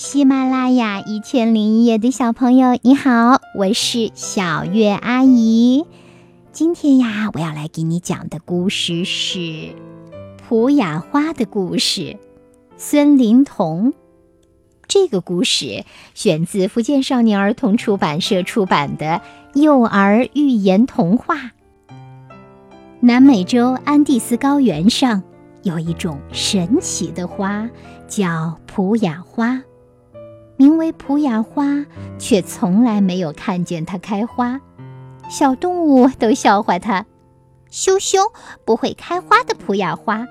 [0.00, 5.86] 喜马拉雅一千零一夜的小朋友，你好，我是小月阿姨。
[6.52, 9.38] 今天呀，我要来给你讲的故事是
[10.36, 12.00] 《普雅花的故事》。
[12.76, 13.92] 孙林童，
[14.86, 15.84] 这个故事
[16.14, 19.20] 选自福建少年儿童出版社出版的
[19.54, 21.50] 幼儿寓言童话。
[23.00, 25.24] 南美洲安第斯高原上
[25.64, 27.68] 有一种神奇的花，
[28.06, 29.60] 叫普雅花。
[30.58, 31.86] 名为普雅花，
[32.18, 34.60] 却从来没有看见它开花。
[35.30, 37.06] 小动物都笑话它
[37.70, 38.18] ：“羞羞，
[38.64, 40.26] 不会开花的普雅花。”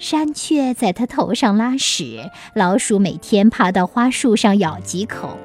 [0.00, 5.36] 山雀在它头上拉屎，老鼠每天爬到花树上咬几口。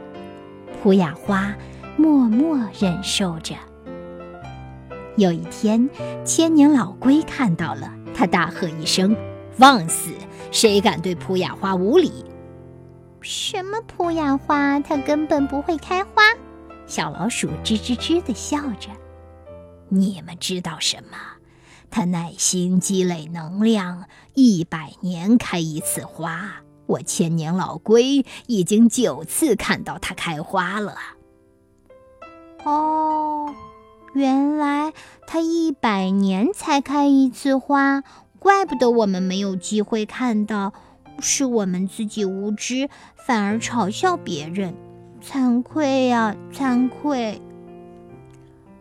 [0.81, 1.53] 普雅花
[1.97, 3.55] 默默忍受着。
[5.17, 5.89] 有一天，
[6.23, 9.13] 千年老龟看到了，它大喝一声
[9.51, 10.11] ：“放肆！
[10.49, 12.23] 谁敢对普雅花无礼？”
[13.25, 14.79] 什么普雅花？
[14.79, 16.21] 它根本不会开花。
[16.85, 18.91] 小老鼠吱吱吱地笑着。
[19.89, 21.17] 你们知道什么？
[21.89, 26.57] 它耐心积累能量，一百年开一次花。
[26.85, 30.95] 我千年老龟已经九次看到它开花了。
[32.63, 33.51] 哦，
[34.13, 34.93] 原来
[35.25, 38.03] 它一百年才开一次花，
[38.37, 40.73] 怪不得我们没有机会看到。
[41.19, 44.73] 是我们自己无知，反而嘲笑别人，
[45.23, 47.41] 惭愧呀，惭愧！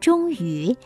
[0.00, 0.76] 终于，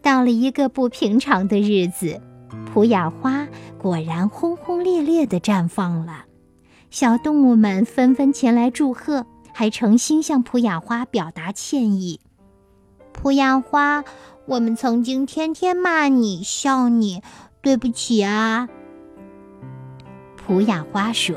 [0.00, 2.20] 到了一个不平常的日子，
[2.66, 3.48] 普雅花
[3.78, 6.26] 果然轰轰烈烈地绽放了。
[6.90, 12.20] 小动物们纷纷前来祝贺，还诚心向普雅花表达歉意。
[13.12, 14.04] 普雅花，
[14.46, 17.20] 我们曾经天天骂你、笑你，
[17.60, 18.68] 对不起啊！
[20.48, 21.36] 普雅花说：“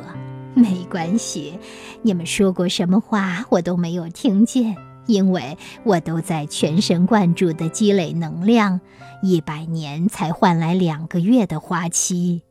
[0.55, 1.59] 没关系，
[2.01, 8.79] 你们说过什么话我都没有听见，因为我都在全神贯注地积累能量，
[9.21, 12.43] 一百年才换来两个月的花期。”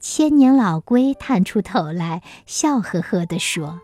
[0.00, 3.78] 千年老龟探出头来，笑呵呵地说：“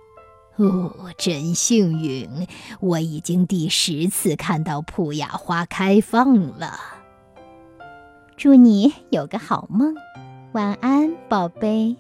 [0.59, 2.49] 哦，真幸运，
[2.81, 6.81] 我已经第十次看到普雅花开放了。
[8.37, 9.95] 祝你有个好梦。”
[10.53, 11.94] 晚安，宝贝。